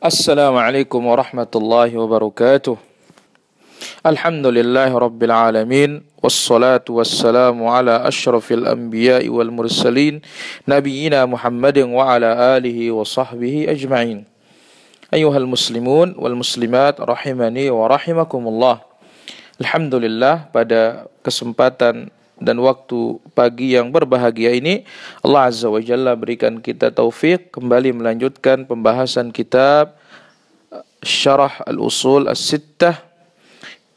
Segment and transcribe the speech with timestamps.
[0.00, 2.76] السلام عليكم ورحمة الله وبركاته.
[4.00, 10.24] الحمد لله رب العالمين والصلاة والسلام على أشرف الأنبياء والمرسلين
[10.64, 14.24] نبينا محمد وعلى آله وصحبه أجمعين.
[15.12, 18.76] أيها المسلمون والمسلمات رحمني ورحمكم الله.
[19.60, 22.08] الحمد لله pada kesempatan
[22.40, 24.88] dan waktu pagi yang berbahagia ini
[25.20, 30.00] Allah Azza wa Jalla berikan kita taufik kembali melanjutkan pembahasan kitab
[31.04, 33.08] Syarah Al-Usul As-Sittah.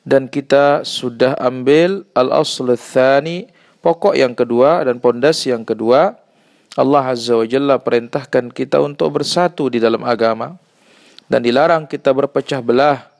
[0.03, 3.47] Dan kita sudah ambil Al-Asl Al-Thani
[3.79, 6.19] pokok yang kedua dan pondasi yang kedua.
[6.75, 10.59] Allah Azza wa Jalla perintahkan kita untuk bersatu di dalam agama.
[11.31, 13.12] Dan dilarang kita berpecah belah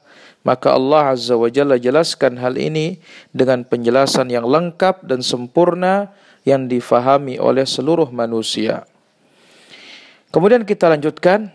[0.44, 3.00] maka Allah Azza wa Jalla jelaskan hal ini
[3.32, 6.12] dengan penjelasan yang lengkap dan sempurna
[6.44, 8.84] yang difahami oleh seluruh manusia.
[10.28, 11.48] Kemudian kita lanjutkan.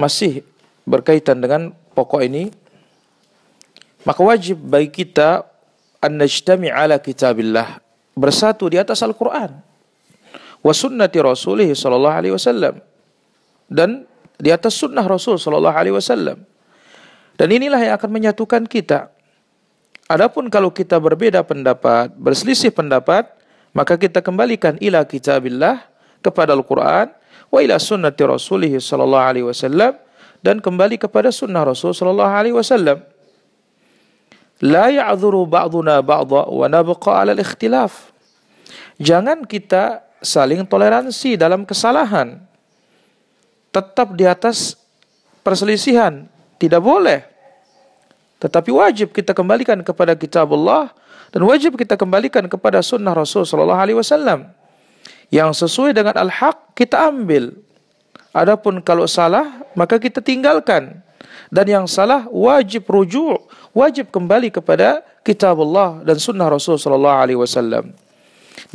[0.00, 0.40] Masih
[0.88, 2.48] berkaitan dengan pokok ini.
[4.08, 5.44] Maka wajib bagi kita
[6.00, 7.84] an najtami ala kitabillah.
[8.16, 9.60] Bersatu di atas Al-Qur'an.
[10.64, 12.80] Wa sunnati Rasulih sallallahu alaihi wasallam.
[13.68, 14.08] Dan
[14.40, 16.48] di atas sunnah Rasul sallallahu alaihi wasallam
[17.42, 19.10] dan inilah yang akan menyatukan kita.
[20.06, 23.26] Adapun kalau kita berbeda pendapat, berselisih pendapat,
[23.74, 25.82] maka kita kembalikan ila kitabillah
[26.22, 27.10] kepada Al-Quran
[27.50, 29.98] wa ila sunnati Rasulih sallallahu alaihi wasallam
[30.38, 33.02] dan kembali kepada sunnah Rasul sallallahu alaihi wasallam.
[34.62, 38.14] La ya'dhuru ba'duna ba'dha wa nabqa 'ala al-ikhtilaf.
[39.02, 42.38] Jangan kita saling toleransi dalam kesalahan.
[43.74, 44.78] Tetap di atas
[45.42, 46.30] perselisihan
[46.62, 47.31] tidak boleh.
[48.42, 50.90] Tetapi wajib kita kembalikan kepada kitab Allah
[51.30, 54.50] dan wajib kita kembalikan kepada sunnah Rasul sallallahu alaihi wasallam.
[55.30, 57.54] Yang sesuai dengan al-haq kita ambil.
[58.34, 61.06] Adapun kalau salah maka kita tinggalkan.
[61.52, 67.38] Dan yang salah wajib rujuk, wajib kembali kepada kitab Allah dan sunnah Rasul sallallahu alaihi
[67.38, 67.94] wasallam.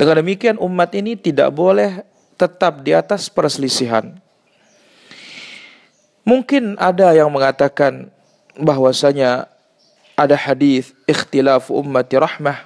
[0.00, 2.06] Dengan demikian umat ini tidak boleh
[2.40, 4.16] tetap di atas perselisihan.
[6.22, 8.08] Mungkin ada yang mengatakan
[8.54, 9.57] bahwasanya
[10.17, 12.65] ada hadis ikhtilaf ummati rahmah.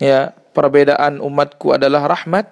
[0.00, 2.48] Ya, perbedaan umatku adalah rahmat.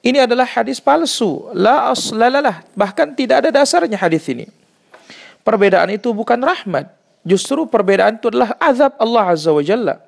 [0.00, 1.52] Ini adalah hadis palsu.
[1.52, 2.64] La aslalalah.
[2.72, 4.48] Bahkan tidak ada dasarnya hadis ini.
[5.44, 6.88] Perbedaan itu bukan rahmat.
[7.20, 10.00] Justru perbedaan itu adalah azab Allah Azza wa Jalla.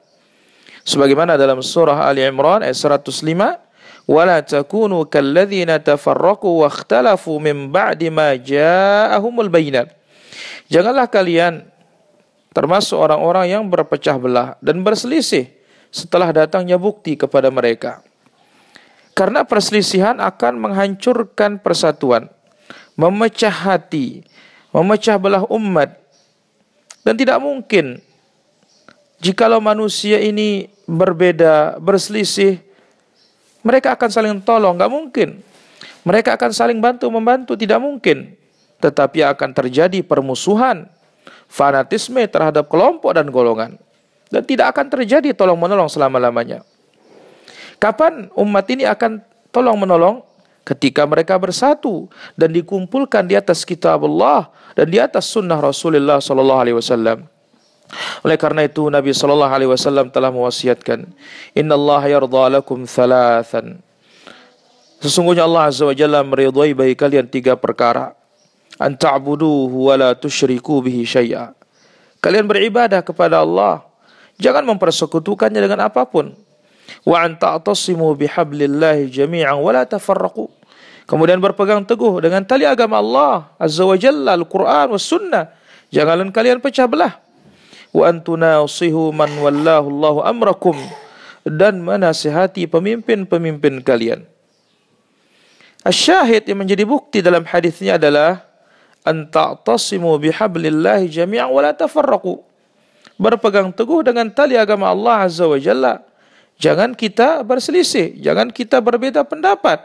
[0.82, 3.60] Sebagaimana dalam surah Ali Imran ayat 105,
[4.08, 9.88] ولا تكونوا كالذين تفرقوا واختلفوا من بعد ما جاءهم البينات
[10.72, 11.68] Janganlah kalian
[12.57, 15.45] termasuk orang-orang yang berpecah belah dan berselisih
[15.93, 18.01] setelah datangnya bukti kepada mereka.
[19.13, 22.33] Karena perselisihan akan menghancurkan persatuan,
[22.97, 24.25] memecah hati,
[24.73, 26.01] memecah belah umat.
[27.05, 28.01] Dan tidak mungkin
[29.21, 32.57] jikalau manusia ini berbeda, berselisih,
[33.61, 35.29] mereka akan saling tolong, enggak mungkin.
[36.01, 38.33] Mereka akan saling bantu membantu, tidak mungkin.
[38.81, 40.89] Tetapi akan terjadi permusuhan,
[41.47, 43.79] fanatisme terhadap kelompok dan golongan.
[44.27, 46.63] Dan tidak akan terjadi tolong menolong selama-lamanya.
[47.79, 49.23] Kapan umat ini akan
[49.53, 50.25] tolong menolong?
[50.67, 56.59] Ketika mereka bersatu dan dikumpulkan di atas kitab Allah dan di atas sunnah Rasulullah sallallahu
[56.59, 57.23] alaihi wasallam.
[58.27, 61.07] Oleh karena itu Nabi sallallahu alaihi wasallam telah mewasiatkan,
[61.55, 63.79] "Inna Allah yarda lakum thalathan."
[64.99, 68.17] Sesungguhnya Allah Azza wa Jalla meridhai bagi kalian tiga perkara.
[68.75, 71.55] An ta'buduhu wa la tusyriku bihi syai'a.
[72.19, 73.87] Kalian beribadah kepada Allah,
[74.35, 76.35] jangan mempersekutukannya dengan apapun.
[77.07, 80.51] Wa an ta'tasimu bihablillahi jami'an wa la tafarraqu.
[81.07, 85.45] Kemudian berpegang teguh dengan tali agama Allah Azza wa Jalla, Al-Quran wa Sunnah.
[85.87, 87.15] Janganlah kalian pecah belah
[87.95, 90.77] wa antunasihu man wallahu Allahu amrakum
[91.47, 94.27] dan menasihati pemimpin-pemimpin kalian.
[95.87, 98.46] Asyahid yang menjadi bukti dalam hadisnya adalah
[99.07, 102.43] an ta'tasimu bihablillahi jami'an wa la tafarraqu.
[103.15, 106.03] Berpegang teguh dengan tali agama Allah Azza wa Jalla.
[106.59, 109.81] Jangan kita berselisih, jangan kita berbeda pendapat.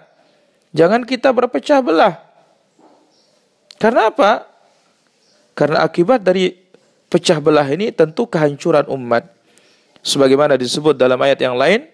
[0.75, 2.17] Jangan kita berpecah belah.
[3.77, 4.49] Karena apa?
[5.53, 6.57] Karena akibat dari
[7.13, 9.29] pecah belah ini tentu kehancuran umat.
[10.01, 11.87] Sebagaimana disebut dalam ayat yang lain,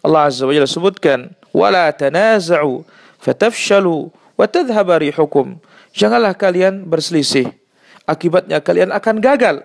[0.00, 2.86] Allah Azza wa Jalla sebutkan, "Wala tanaza'u
[3.18, 5.58] fatafshalu wa tadhhab rihukum."
[5.94, 7.54] Janganlah kalian berselisih.
[8.04, 9.64] Akibatnya kalian akan gagal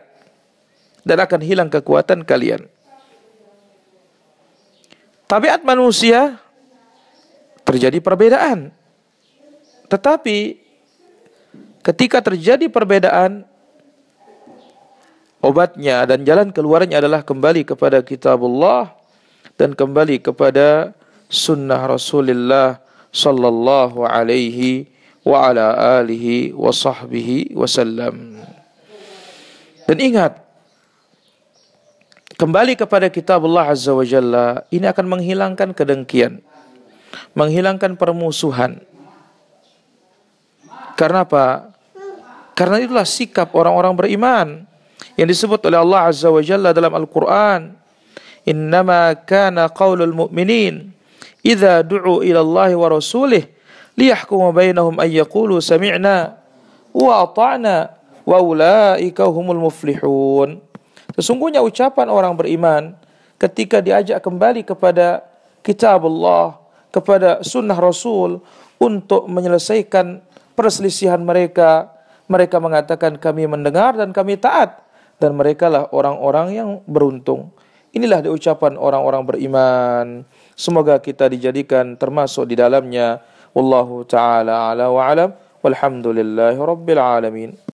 [1.04, 2.70] dan akan hilang kekuatan kalian.
[5.26, 6.38] Tabiat manusia
[7.66, 8.72] terjadi perbedaan.
[9.90, 10.62] Tetapi
[11.82, 13.44] ketika terjadi perbedaan
[15.42, 18.94] obatnya dan jalan keluarnya adalah kembali kepada kitabullah
[19.58, 20.94] dan kembali kepada
[21.26, 24.99] sunnah Rasulullah sallallahu alaihi
[25.30, 28.42] wa ala alihi wa sahbihi wasallam.
[29.86, 30.42] Dan ingat
[32.34, 36.42] kembali kepada kitab Allah Azza wa Jalla ini akan menghilangkan kedengkian,
[37.38, 38.82] menghilangkan permusuhan.
[40.98, 41.70] Karena apa?
[42.58, 44.48] Karena itulah sikap orang-orang beriman
[45.14, 47.78] yang disebut oleh Allah Azza wa Jalla dalam Al-Quran.
[48.50, 50.90] Innama kana qawlul mu'minin
[51.46, 53.59] idza du'u ila Allah wa rasulih
[54.00, 56.40] ay yaqulu sami'na
[56.96, 57.76] wa ata'na
[58.24, 60.62] wa ulaika humul muflihun.
[61.18, 62.96] Sesungguhnya ucapan orang beriman
[63.42, 65.26] ketika diajak kembali kepada
[65.66, 66.60] kitab Allah,
[66.94, 68.40] kepada sunnah Rasul
[68.80, 70.22] untuk menyelesaikan
[70.56, 71.92] perselisihan mereka,
[72.30, 74.80] mereka mengatakan kami mendengar dan kami taat
[75.20, 77.52] dan mereka lah orang-orang yang beruntung.
[77.90, 80.06] Inilah ucapan orang-orang beriman.
[80.54, 83.18] Semoga kita dijadikan termasuk di dalamnya.
[83.56, 85.32] والله تعالى أعلى وأعلم
[85.64, 87.54] والحمد لله رب العالمين.